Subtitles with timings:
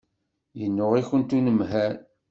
[0.59, 1.95] Yennuɣ-ikent unemhal.